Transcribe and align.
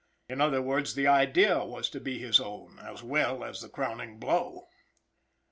In 0.27 0.41
other 0.41 0.63
words, 0.63 0.95
the 0.95 1.05
idea 1.05 1.63
was 1.63 1.87
to 1.91 1.99
be 1.99 2.17
his 2.17 2.39
own, 2.39 2.79
as 2.79 3.03
well 3.03 3.43
us 3.43 3.61
the 3.61 3.69
crowning 3.69 4.17
blow. 4.17 4.67